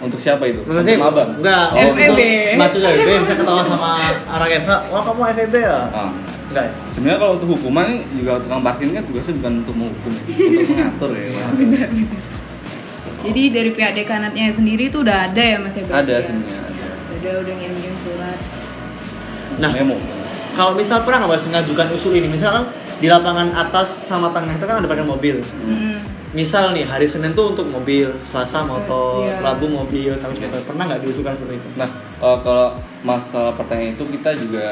Untuk 0.00 0.18
siapa 0.18 0.44
itu? 0.46 0.60
Maksudnya 0.64 0.96
Untuk 0.96 1.10
abang. 1.10 1.30
Enggak. 1.36 1.64
Oh, 1.70 1.92
FEB. 1.94 2.20
Maksudnya 2.56 2.90
FEB 2.90 3.08
bisa 3.22 3.34
ketahuan 3.36 3.64
sama 3.66 3.90
anak 4.26 4.48
FH. 4.58 4.70
Wah 4.88 5.02
kamu 5.02 5.20
FEB 5.30 5.54
ya? 5.60 5.78
Ah. 5.92 6.10
Enggak 6.48 6.64
ya? 6.64 6.72
Sebenarnya 6.88 7.18
kalau 7.18 7.32
untuk 7.36 7.48
hukuman 7.50 7.86
juga 8.12 8.32
tukang 8.38 8.60
parkir 8.62 8.88
kan 8.90 9.02
tugasnya 9.04 9.34
bukan 9.36 9.52
untuk 9.62 9.74
menghukum, 9.74 10.12
ya, 10.12 10.24
untuk 10.24 10.68
mengatur 10.70 11.10
ya. 11.14 11.44
Jadi 13.22 13.42
dari 13.50 13.70
pihak 13.70 13.92
dekanatnya 13.94 14.50
sendiri 14.50 14.90
itu 14.90 14.98
udah 14.98 15.30
ada 15.30 15.38
ya 15.40 15.56
Mas 15.56 15.72
ya? 15.72 15.86
berarti 15.86 16.02
Ada 16.02 16.12
ya? 16.12 16.22
sebenarnya. 16.26 16.71
Udah 17.22 17.38
udah 17.38 17.54
ngirim 17.54 17.94
surat. 18.02 18.38
Nah, 19.62 19.70
memo. 19.70 19.94
kalau 20.58 20.74
misal 20.74 21.06
pernah 21.06 21.22
nggak 21.22 21.38
Mas 21.38 21.46
mengajukan 21.46 21.86
usul 21.94 22.18
ini? 22.18 22.26
Misalkan 22.26 22.66
di 22.98 23.06
lapangan 23.06 23.54
atas 23.54 24.10
sama 24.10 24.34
tengah 24.34 24.58
itu 24.58 24.64
kan 24.66 24.82
ada 24.82 24.88
parkir 24.90 25.06
mobil. 25.06 25.36
Hmm. 25.62 26.02
Misal 26.32 26.72
nih 26.72 26.88
hari 26.88 27.04
Senin 27.06 27.36
tuh 27.36 27.52
untuk 27.52 27.68
mobil, 27.68 28.08
Selasa 28.24 28.64
motor, 28.64 29.22
Iya. 29.28 29.38
Rabu 29.38 29.68
mobil, 29.68 30.16
Kamis 30.18 30.40
Oke. 30.40 30.48
motor. 30.48 30.60
Pernah 30.64 30.84
nggak 30.88 31.00
diusulkan 31.04 31.32
seperti 31.36 31.54
itu? 31.60 31.68
Nah, 31.76 31.88
eh, 32.18 32.38
kalau 32.42 32.66
masalah 33.04 33.52
pertanyaan 33.54 33.92
itu 33.94 34.04
kita 34.08 34.30
juga 34.34 34.66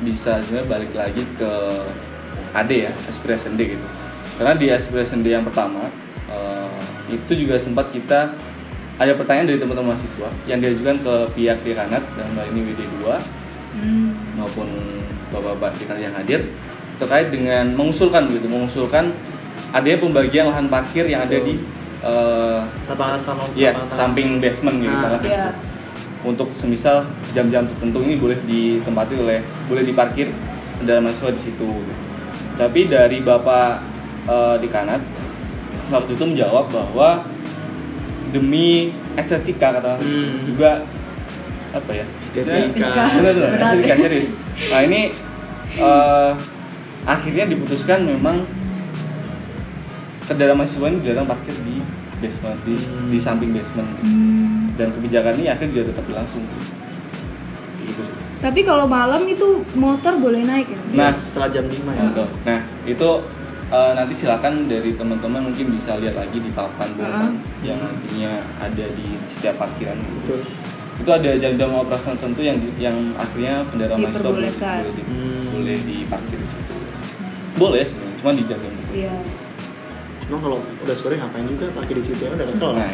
bisa 0.00 0.38
sebenarnya 0.40 0.68
balik 0.70 0.92
lagi 0.94 1.22
ke 1.34 1.52
AD 2.54 2.70
ya, 2.70 2.92
aspirasi 3.10 3.52
D 3.58 3.74
gitu. 3.74 3.86
Karena 4.38 4.54
di 4.56 4.66
aspirasi 4.70 5.18
D 5.20 5.26
yang 5.34 5.44
pertama 5.44 5.82
eh, 6.30 6.78
itu 7.10 7.32
juga 7.44 7.58
sempat 7.58 7.90
kita 7.90 8.30
ada 9.00 9.16
pertanyaan 9.16 9.48
dari 9.48 9.58
teman-teman 9.58 9.88
mahasiswa 9.90 10.28
yang 10.44 10.60
diajukan 10.60 10.96
ke 11.00 11.14
pihak 11.32 11.56
dekanat 11.58 12.04
dalam 12.14 12.32
hal 12.36 12.46
ini 12.48 12.60
WD2 12.68 13.04
Hmm. 13.70 14.10
maupun 14.34 14.66
bapak-bapak 15.30 15.78
dekan 15.78 15.94
yang 15.96 16.10
hadir 16.12 16.42
terkait 16.98 17.30
dengan 17.30 17.70
mengusulkan 17.70 18.26
gitu, 18.26 18.44
mengusulkan 18.44 19.14
adanya 19.70 19.98
pembagian 20.00 20.50
lahan 20.50 20.66
parkir 20.66 21.06
yang 21.06 21.22
ada 21.22 21.38
di 21.38 21.54
eh, 22.00 22.60
Lapangan 22.84 23.14
sama 23.16 23.46
lapangan 23.46 23.86
tengah. 23.86 23.94
samping 23.94 24.28
basement 24.36 24.76
gitu 24.76 24.90
Nah. 24.90 25.22
Iya. 25.22 25.46
Untuk 26.20 26.50
semisal 26.50 27.06
jam-jam 27.30 27.64
tertentu 27.64 28.02
ini 28.02 28.18
boleh 28.18 28.36
ditempati 28.42 29.14
oleh 29.16 29.38
boleh 29.64 29.86
diparkir 29.86 30.34
kendaraan 30.76 31.06
mahasiswa 31.06 31.30
di 31.30 31.40
situ. 31.40 31.64
gitu. 31.64 31.92
Tapi 32.58 32.90
dari 32.90 33.22
Bapak 33.22 33.86
eh, 34.26 34.56
di 34.58 34.66
Kanat 34.66 35.00
waktu 35.88 36.10
itu 36.12 36.24
menjawab 36.26 36.66
bahwa 36.68 37.22
demi 38.30 38.90
estetika 39.14 39.68
kata 39.72 39.98
Hmm. 39.98 40.30
juga 40.46 40.82
apa 41.70 41.90
ya? 41.92 42.04
Estetika. 42.24 43.06
Benar 43.14 43.32
benar 43.36 43.50
estetika 43.60 43.94
serius. 43.98 44.26
Nah, 44.66 44.80
ini 44.82 45.00
eh, 45.72 46.30
akhirnya 47.04 47.46
diputuskan 47.46 48.02
memang 48.04 48.42
kendaraan 50.26 50.56
mahasiswa 50.56 50.86
ini 50.86 50.98
dilarang 51.00 51.26
parkir 51.26 51.54
di 51.60 51.78
basement 52.18 52.58
di, 52.62 52.74
Hmm. 52.74 53.08
di 53.08 53.18
samping 53.18 53.50
basement 53.50 53.88
gitu 53.96 54.10
Hmm. 54.10 54.70
dan 54.74 54.88
kebijakan 54.92 55.32
ini 55.36 55.48
akhirnya 55.48 55.70
juga 55.72 55.84
tetap 55.90 56.04
berlangsung 56.06 56.42
gitu 56.44 58.02
sih 58.04 58.14
Tapi 58.40 58.60
kalau 58.62 58.88
malam 58.88 59.20
itu 59.26 59.44
motor 59.74 60.16
boleh 60.16 60.40
naik 60.40 60.68
ya? 60.68 60.78
Nah. 60.92 61.12
setelah 61.20 61.48
jam 61.50 61.64
5 61.66 61.92
ya. 61.92 62.02
Betul. 62.04 62.28
nah 62.42 62.60
itu 62.84 63.08
eh, 63.70 63.92
nanti 63.94 64.12
silakan 64.12 64.66
dari 64.66 64.92
teman-teman 64.92 65.46
mungkin 65.46 65.66
bisa 65.70 65.94
lihat 65.96 66.14
lagi 66.14 66.36
di 66.36 66.50
papan 66.50 66.90
pengumuman 66.92 67.32
yang 67.60 67.78
nantinya 67.78 68.32
ada 68.58 68.84
di 68.88 69.06
setiap 69.24 69.56
parkiran 69.56 69.96
gitu. 69.96 70.36
Betul. 70.36 70.42
itu 70.96 71.08
ada 71.08 71.30
jam-jam 71.34 71.72
operasi 71.74 72.12
tertentu 72.12 72.40
yang 72.40 72.60
yang 72.76 72.92
akhirnya 73.14 73.64
kendaraan 73.66 74.04
mahasiswa 74.04 74.20
boleh, 74.26 74.52
boleh, 74.52 74.92
di- 74.92 75.06
Hmm. 75.06 75.42
boleh 75.50 75.76
diparkir 75.80 76.36
di 76.36 76.44
situ 76.44 76.74
boleh 77.56 77.80
sebenarnya 77.82 78.16
cuma 78.16 78.30
di 78.30 78.42
jam-jam 78.44 78.68
tertentu 78.68 78.92
Iya. 78.92 79.14
Cuma 80.20 80.36
kalau 80.40 80.58
udah 80.60 80.94
sore 80.94 81.14
ngapain 81.16 81.42
juga 81.44 81.66
parkir 81.72 81.96
di 81.96 82.04
situ 82.04 82.20
ya 82.20 82.30
udah 82.30 82.44
ke 82.44 82.54
kelas. 82.54 82.76
Nah, 82.76 82.90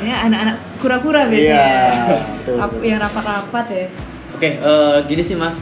Ya 0.08 0.16
anak-anak 0.24 0.56
kura-kura 0.78 1.20
Iya, 1.22 1.28
biasanya. 1.28 1.84
betul, 2.32 2.56
betul. 2.56 2.80
Yang 2.82 3.00
rapat-rapat 3.02 3.66
ya. 3.68 3.86
Oke, 4.32 4.50
eh, 4.54 4.96
gini 5.04 5.22
sih 5.22 5.34
Mas. 5.34 5.56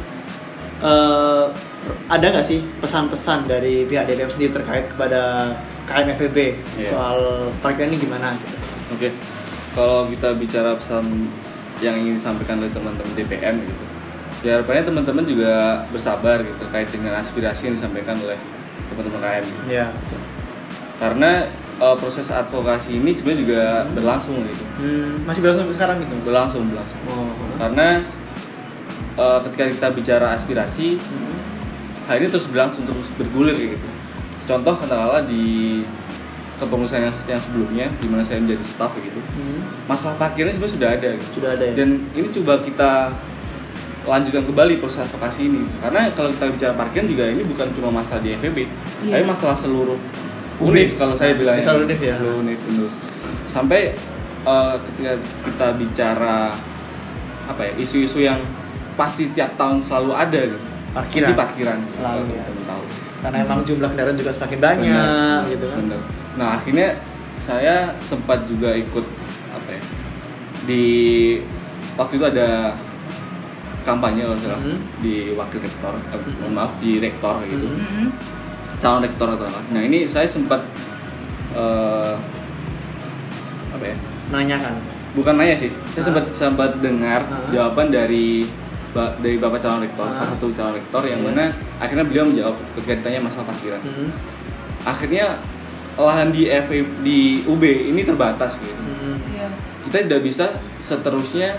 Eh, 0.78 1.44
ada 2.06 2.26
nggak 2.26 2.42
sih 2.42 2.61
pesan-pesan 2.78 3.47
dari 3.47 3.85
pihak 3.85 4.04
DPM 4.04 4.28
sendiri 4.28 4.52
terkait 4.54 4.85
kepada 4.88 5.52
KMFB 5.85 6.37
Iya. 6.76 6.88
soal 6.88 7.18
parkiran 7.58 7.88
ini 7.88 7.99
gimana? 7.99 8.35
Gitu? 8.35 8.56
Oke, 8.90 9.08
kalau 9.73 10.04
kita 10.06 10.32
bicara 10.35 10.73
pesan 10.75 11.28
yang 11.78 11.94
ingin 11.94 12.16
disampaikan 12.16 12.58
oleh 12.58 12.68
teman-teman 12.68 13.12
DPM 13.14 13.62
gitu, 13.62 13.85
ya 14.40 14.56
harapannya 14.56 14.85
teman-teman 14.85 15.25
juga 15.25 15.52
bersabar 15.88 16.42
gitu 16.42 16.56
terkait 16.61 16.88
dengan 16.88 17.14
aspirasi 17.14 17.68
yang 17.68 17.75
disampaikan 17.76 18.16
oleh 18.18 18.38
teman-teman 18.88 19.20
KM. 19.20 19.44
gitu. 19.44 19.61
Ya. 19.70 19.87
Karena 20.99 21.47
eh, 21.78 21.97
proses 21.97 22.26
advokasi 22.28 22.99
ini 22.99 23.14
sebenarnya 23.14 23.38
juga 23.38 23.62
berlangsung 23.92 24.42
gitu, 24.44 24.64
Hmm, 24.78 25.23
masih 25.23 25.40
berlangsung 25.40 25.64
sampai 25.64 25.76
sekarang 25.76 25.97
gitu? 26.02 26.14
berlangsung 26.20 26.62
berlangsung. 26.66 27.00
Oh. 27.06 27.30
Karena 27.56 28.02
eh, 29.14 29.38
ketika 29.47 29.64
kita 29.70 29.88
bicara 29.92 30.26
aspirasi, 30.32 30.99
Hmm. 30.99 31.38
Hal 32.09 32.17
ini 32.17 32.27
terus 32.27 32.49
berlangsung 32.49 32.83
terus 32.83 33.07
bergulir 33.15 33.53
kayak 33.53 33.77
gitu. 33.77 33.88
Contoh 34.45 34.75
katakanlah 34.75 35.23
di 35.23 35.79
kepengurusan 36.57 37.05
yang, 37.05 37.15
yang 37.29 37.38
sebelumnya, 37.38 37.87
di 37.95 38.07
mana 38.09 38.25
saya 38.25 38.41
menjadi 38.41 38.65
staff 38.65 38.91
kayak 38.91 39.07
gitu, 39.07 39.21
Hmm. 39.31 39.61
masalah 39.87 40.17
parkirnya 40.17 40.50
sebenarnya 40.50 40.75
sudah 40.75 40.88
ada 40.91 41.09
gitu. 41.15 41.29
Sudah 41.38 41.50
ada 41.53 41.65
ya? 41.65 41.73
dan 41.77 41.88
ini 42.11 42.29
coba 42.33 42.53
kita 42.59 42.91
lanjutkan 44.05 44.43
kembali 44.43 44.75
proses 44.81 45.05
advokasi 45.05 45.47
ini 45.47 45.69
karena 45.79 46.09
kalau 46.11 46.33
kita 46.33 46.49
bicara 46.49 46.73
parkir 46.75 47.05
juga 47.05 47.29
ini 47.29 47.45
bukan 47.45 47.69
cuma 47.77 47.93
masalah 47.93 48.25
di 48.25 48.33
FEB 48.33 48.65
Iya. 49.05 49.12
tapi 49.12 49.25
masalah 49.29 49.53
seluruh 49.53 50.00
univ 50.59 50.97
kalau 50.97 51.12
saya 51.12 51.37
bilang 51.37 51.61
Seluruh 51.61 51.85
univ 51.85 52.00
ya? 52.00 52.17
seluruh 52.17 52.41
univ 52.41 52.57
betul. 52.59 52.88
sampai 53.45 53.93
eh, 54.43 54.75
ketika 54.83 55.12
kita 55.45 55.67
bicara 55.77 56.57
apa 57.45 57.61
ya 57.62 57.73
isu-isu 57.77 58.25
yang 58.25 58.41
pasti 58.97 59.29
tiap 59.31 59.53
tahun 59.55 59.79
selalu 59.79 60.11
ada 60.11 60.41
gitu 60.47 60.59
Parkiran. 60.88 61.26
Pasti 61.26 61.37
parkiran 61.37 61.78
Selalu, 61.87 62.23
ya. 62.33 62.45
tahu. 62.64 62.83
Karena 63.18 63.37
emang 63.42 63.61
jumlah 63.62 63.88
kendaraan 63.88 64.16
juga 64.16 64.30
semakin 64.30 64.59
banyak 64.59 64.87
Benar, 64.88 65.42
gitu 65.50 65.66
kan. 65.66 65.78
benar. 65.85 66.00
Nah 66.35 66.49
akhirnya 66.54 66.88
saya 67.38 67.75
sempat 67.99 68.47
juga 68.47 68.73
ikut 68.73 69.07
apa 69.50 69.68
ya 69.71 69.83
di 70.64 70.85
waktu 71.95 72.14
itu 72.14 72.26
ada 72.26 72.75
kampanye 73.83 74.23
kalau 74.23 74.38
salah 74.38 74.61
Mhm. 74.61 74.78
di 75.00 75.14
wakil 75.33 75.59
rektor, 75.59 75.92
eh, 75.97 76.21
mohon 76.37 76.52
maaf 76.52 76.73
di 76.76 76.99
rektor 76.99 77.40
gitu, 77.42 77.66
Mhm. 77.66 77.80
Mm-mm. 77.80 78.09
calon 78.76 79.00
rektor 79.00 79.28
atau 79.30 79.45
apa. 79.45 79.61
Nah 79.71 79.80
ini 79.80 80.04
saya 80.04 80.26
sempat 80.26 80.61
eh, 81.50 82.12
apa 83.71 83.85
ya? 83.85 83.97
Menanyakan. 84.28 84.75
Bukan 85.14 85.35
nanya 85.35 85.57
sih, 85.57 85.73
saya 85.88 86.00
Ah. 86.00 86.07
sempat 86.07 86.25
sempat 86.30 86.71
dengar 86.78 87.25
Ah. 87.25 87.49
jawaban 87.49 87.88
dari 87.88 88.45
ba- 88.90 89.14
dari 89.18 89.37
bapak 89.37 89.59
calon 89.59 89.80
rektor, 89.80 90.07
Ah. 90.07 90.12
salah 90.12 90.30
satu 90.33 90.49
calon 90.50 90.75
rektor 90.75 91.02
yang 91.02 91.21
Iya. 91.21 91.28
mana 91.28 91.45
akhirnya 91.76 92.04
beliau 92.04 92.25
menjawab 92.25 92.54
ketika 92.75 92.92
ditanya 92.99 93.21
masalah 93.23 93.47
parkiran. 93.47 93.80
Mhm. 93.80 94.09
akhirnya 94.78 95.26
lahan 95.99 96.30
di 96.30 96.47
FE 96.47 96.80
di 97.02 97.18
UB 97.42 97.61
ini 97.90 98.00
terbatas 98.02 98.57
gitu. 98.57 98.73
Mhm. 98.73 99.14
Iya. 99.28 99.47
Kita 99.85 99.97
tidak 100.07 100.21
bisa 100.23 100.47
seterusnya 100.78 101.59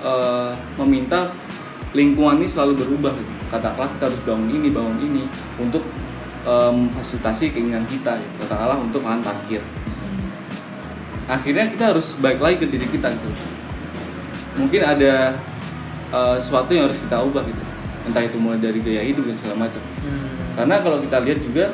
eh, 0.00 0.52
meminta 0.76 1.32
lingkungan 1.90 2.36
ini 2.36 2.44
selalu 2.44 2.76
berubah 2.78 3.08
gitu. 3.10 3.32
Katakanlah 3.48 3.88
kita 3.90 4.04
harus 4.06 4.20
bangun 4.22 4.48
ini, 4.52 4.68
bangun 4.68 4.98
ini 5.00 5.22
untuk 5.56 5.80
eh, 6.44 6.70
memfasilitasi 6.70 7.50
keinginan 7.50 7.84
kita 7.84 8.20
gitu. 8.20 8.34
Katakanlah 8.38 8.78
untuk 8.78 9.00
lahan 9.00 9.20
parkir. 9.20 9.64
Akhirnya 11.24 11.72
kita 11.72 11.96
harus 11.96 12.20
balik 12.20 12.36
lagi 12.36 12.56
ke 12.60 12.66
diri 12.68 12.84
kita 12.86 13.08
gitu. 13.08 13.28
Mungkin 14.54 14.80
ada 14.84 15.32
eh, 16.14 16.36
sesuatu 16.38 16.70
yang 16.70 16.86
harus 16.86 16.98
kita 17.02 17.16
ubah 17.18 17.42
gitu. 17.44 17.62
Entah 18.04 18.22
itu 18.22 18.36
mulai 18.38 18.60
dari 18.60 18.78
gaya 18.78 19.02
hidup 19.02 19.24
dan 19.26 19.36
segala 19.40 19.56
macam. 19.66 19.82
Hmm. 20.04 20.28
Karena 20.54 20.74
kalau 20.78 20.98
kita 21.02 21.16
lihat 21.26 21.40
juga 21.42 21.64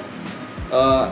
eh, 0.73 1.05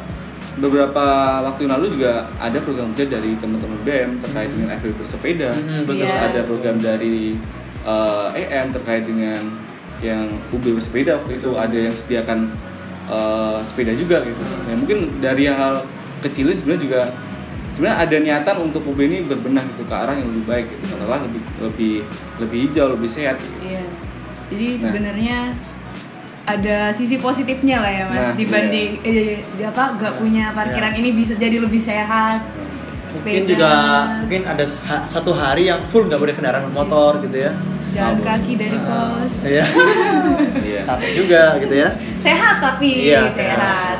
beberapa 0.58 1.04
waktu 1.46 1.60
yang 1.68 1.72
lalu 1.78 1.86
juga 1.94 2.26
ada 2.42 2.58
program 2.58 2.90
kerja 2.98 3.14
dari 3.14 3.30
teman-teman 3.38 3.78
BEM 3.86 4.10
terkait 4.18 4.50
dengan 4.50 4.68
FB 4.74 4.86
bersepeda. 4.98 5.50
Hmm. 5.54 5.82
Terus 5.86 6.10
Iya. 6.10 6.26
ada 6.32 6.40
program 6.42 6.76
dari 6.80 7.38
eh, 7.86 8.26
EM 8.42 8.66
terkait 8.74 9.06
dengan 9.06 9.38
yang 9.98 10.30
UB 10.54 10.78
bersepeda 10.78 11.18
waktu 11.18 11.42
itu 11.42 11.50
ada 11.58 11.74
yang 11.78 11.94
sediakan 11.94 12.38
eh, 13.10 13.58
sepeda 13.66 13.92
juga 13.94 14.22
gitu. 14.22 14.42
Ya, 14.70 14.74
mungkin 14.78 14.98
dari 15.18 15.44
hal 15.50 15.82
kecil 16.22 16.50
ini 16.50 16.54
sebenarnya 16.58 16.82
juga 16.82 17.00
sebenarnya 17.78 17.98
ada 18.02 18.16
niatan 18.18 18.56
untuk 18.60 18.82
UB 18.82 18.98
ini 19.00 19.22
berbenah 19.22 19.62
gitu 19.64 19.82
ke 19.82 19.94
arah 19.94 20.10
yang 20.12 20.26
lebih 20.26 20.44
baik 20.44 20.66
gitu. 20.68 20.84
Katakanlah 20.88 21.20
lebih 21.24 21.42
lebih 21.60 21.94
lebih 22.36 22.58
hijau, 22.66 22.86
lebih 22.90 23.06
sehat 23.08 23.38
gitu. 23.38 23.54
Iya. 23.62 23.84
Jadi 24.48 24.66
Nah. 24.66 24.78
sebenarnya 24.80 25.38
ada 26.42 26.78
sisi 26.90 27.16
positifnya 27.16 27.78
lah 27.78 27.92
ya 27.92 28.04
mas 28.04 28.18
Nah, 28.18 28.34
dibanding 28.34 28.98
eh, 29.04 29.38
di 29.38 29.62
apa 29.62 29.94
nggak 29.94 30.14
punya 30.16 30.50
parkiran 30.50 30.90
ini 30.92 31.12
bisa 31.12 31.32
jadi 31.32 31.56
lebih 31.56 31.78
sehat. 31.78 32.42
Mungkin 33.08 33.14
Sepeda, 33.40 33.48
juga 33.48 33.72
mungkin 34.20 34.42
ada 34.44 34.64
ha- 34.84 35.04
satu 35.06 35.30
hari 35.32 35.64
yang 35.64 35.80
full 35.86 36.04
nggak 36.04 36.18
boleh 36.18 36.34
kendaraan 36.34 36.66
motor 36.68 37.22
gitu 37.22 37.38
ya. 37.40 37.52
jalan 37.88 38.20
kaki 38.20 38.52
dari 38.54 38.76
Ah, 38.76 38.84
kos. 38.84 39.34
Iya. 39.44 39.64
Iya. 40.68 40.80
Capek 40.84 41.10
juga 41.14 41.42
gitu 41.56 41.74
ya. 41.74 41.88
Sehat 42.18 42.56
tapi 42.58 42.90
Iya, 43.06 43.30
sehat. 43.30 43.98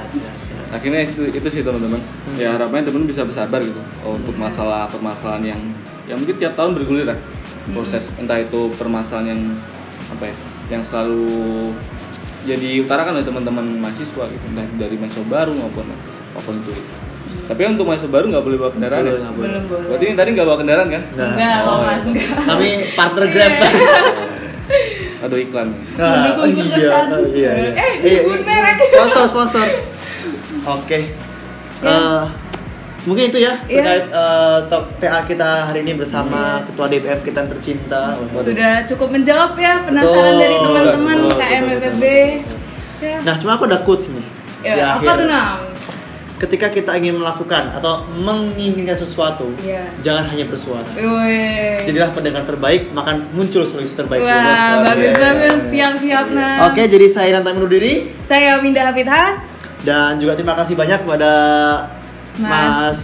Akhirnya 0.68 1.00
itu 1.02 1.22
itu 1.26 1.48
sih 1.48 1.62
teman-teman 1.62 1.96
Hmm. 1.98 2.36
ya 2.36 2.52
harapannya 2.52 2.84
teman 2.84 3.04
bisa 3.04 3.24
bersabar 3.24 3.58
gitu 3.58 3.80
oh, 4.02 4.14
untuk 4.14 4.36
masalah 4.36 4.84
permasalahan 4.86 5.42
yang 5.46 5.60
yang 6.04 6.16
mungkin 6.16 6.36
tiap 6.36 6.52
tahun 6.54 6.74
bergulir 6.74 7.06
lah 7.06 7.18
proses 7.70 8.12
entah 8.14 8.36
itu 8.36 8.68
permasalahan 8.74 9.32
yang 9.32 9.40
apa 10.08 10.24
ya 10.24 10.34
yang 10.70 10.82
selalu 10.82 11.24
jadi 12.44 12.80
utarakan 12.80 13.12
oleh 13.14 13.26
teman-teman 13.26 13.64
mahasiswa 13.78 14.24
gitu 14.24 14.44
entah 14.46 14.66
dari 14.76 14.94
mahasiswa 14.94 15.24
baru 15.26 15.52
maupun 15.54 15.84
apa 15.86 16.38
pun 16.38 16.54
itu 16.58 16.72
tapi 17.44 17.60
untuk 17.66 17.84
mahasiswa 17.84 18.08
baru 18.10 18.28
nggak 18.28 18.44
boleh 18.44 18.56
bawa 18.58 18.70
kendaraan 18.70 19.02
ya 19.02 19.12
nggak 19.18 19.34
boleh. 19.34 19.48
Belum 19.48 19.64
boleh. 19.66 19.86
berarti 19.88 20.04
ini 20.04 20.14
tadi 20.14 20.28
nggak 20.30 20.46
bawa 20.46 20.58
kendaraan 20.58 20.88
kan 20.90 21.02
Nggak. 21.08 21.30
Enggak, 21.30 21.56
Oh, 21.58 21.76
iya. 21.76 21.86
mas 21.86 22.02
enggak. 22.04 22.28
Kami 22.44 22.68
partner 22.92 23.24
Grab. 23.26 23.52
aduh 25.18 25.38
iklan 25.40 25.68
Mendukung 25.96 26.44
oh, 26.44 26.46
ikut 26.46 26.66
iya, 26.70 26.90
oh, 27.10 27.20
iya, 27.26 27.50
iya. 27.50 27.70
Eh, 27.74 27.92
Iya, 27.98 28.20
iya. 28.22 28.36
merek. 28.38 28.76
Sponsor, 28.86 29.24
sponsor. 29.26 29.64
Oke. 30.70 31.00
Ya. 31.78 31.88
Eh, 31.88 32.22
mungkin 33.04 33.24
itu 33.26 33.38
ya 33.38 33.56
Iya. 33.64 33.80
terkait 33.80 34.04
eh, 34.06 34.58
talk 34.66 34.84
TA 34.98 35.20
kita 35.24 35.48
hari 35.66 35.80
ini 35.80 35.94
bersama 35.94 36.60
Ketua 36.62 36.86
DPM 36.86 37.20
kita 37.22 37.38
yang 37.40 37.50
tercinta. 37.50 38.02
Sudah 38.36 38.84
cukup 38.84 39.08
menjawab 39.10 39.56
ya 39.56 39.80
penasaran 39.80 40.24
Betul, 40.28 40.38
dari 40.38 40.56
teman-teman 40.58 41.18
KMFB. 41.30 42.02
betul, 42.02 42.56
Ya. 42.98 43.22
Nah, 43.22 43.38
cuma 43.38 43.54
aku 43.54 43.62
ada 43.64 43.78
quotes 43.78 44.10
nih. 44.10 44.26
Ya, 44.58 44.74
di 44.74 44.80
apa 44.82 44.98
akhir. 44.98 45.18
tuh 45.22 45.26
Nam? 45.30 45.58
Ketika 46.36 46.66
kita 46.68 46.90
ingin 46.94 47.14
melakukan 47.14 47.70
atau 47.72 48.02
menginginkan 48.12 48.94
sesuatu, 48.94 49.54
Iya. 49.56 49.86
jangan 50.00 50.26
hanya 50.26 50.46
bersuara. 50.46 50.82
Woi. 50.92 51.78
Jadilah 51.80 52.10
pendengar 52.10 52.42
terbaik, 52.42 52.90
maka 52.90 53.14
muncul 53.30 53.62
solusi 53.62 53.94
terbaik. 53.94 54.18
Wah, 54.20 54.82
bagus 54.84 55.14
Iya. 55.14 55.18
bagus, 55.20 55.58
siap-siap 55.66 56.26
Nam. 56.30 56.66
Oke, 56.66 56.86
jadi 56.86 57.06
saya 57.06 57.38
Ranta 57.38 57.54
undur 57.54 57.66
diri 57.68 58.10
Saya 58.22 58.58
Winda 58.58 58.82
Hafidha, 58.84 59.46
dan 59.82 60.18
juga 60.18 60.34
terima 60.34 60.54
kasih 60.54 60.74
banyak 60.74 60.98
kepada 61.00 61.32
Mas 62.36 62.48
Mas 62.48 63.00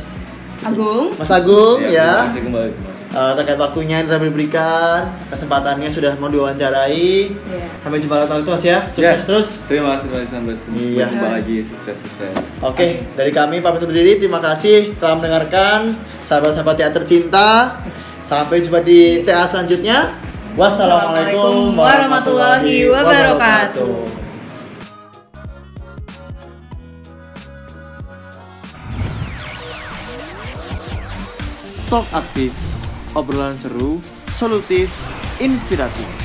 Agung. 0.65 1.13
Mas 1.15 1.31
Agung 1.31 1.77
terima 1.79 1.93
ya. 1.93 2.11
kasih 2.27 2.43
kembali 2.43 2.73
Mas. 2.73 2.93
Eh, 3.15 3.33
terkait 3.39 3.55
waktunya 3.55 4.03
yang 4.03 4.11
telah 4.11 4.27
diberikan, 4.27 4.99
kesempatannya 5.31 5.87
sudah 5.87 6.19
mau 6.19 6.27
diwawancarai. 6.27 7.31
Iya. 7.31 7.67
Sampai 7.79 8.03
jumpa 8.03 8.17
lagi 8.19 8.43
Mas 8.43 8.65
ya. 8.65 8.79
Sukses 8.91 9.05
Ya. 9.05 9.15
terus. 9.23 9.49
terima 9.67 9.95
kasih 9.95 10.05
terima 10.05 10.19
kasih 10.19 10.33
sampai 10.33 10.55
Iya. 10.75 11.07
jumpa 11.07 11.29
lagi 11.31 11.57
sukses 11.63 11.97
sukses 12.01 12.35
Oke, 12.59 13.07
dari 13.15 13.31
kami 13.31 13.63
pamit 13.63 13.87
undur 13.87 13.95
diri. 13.95 14.19
Terima 14.19 14.43
kasih 14.43 14.99
telah 14.99 15.15
mendengarkan 15.15 15.95
sahabat-sahabat 16.23 16.75
teater 16.75 17.07
cinta. 17.07 17.79
Sampai 18.19 18.59
jumpa 18.59 18.81
di 18.81 19.23
TA 19.23 19.47
selanjutnya. 19.47 20.17
Wassalamualaikum 20.57 21.77
warahmatullahi 21.77 22.89
wabarakatuh. 22.89 24.24
Talk 31.91 32.09
aktif, 32.17 32.53
obrolan 33.13 33.53
seru, 33.53 34.01
solutif, 34.33 34.89
inspiratif. 35.37 36.24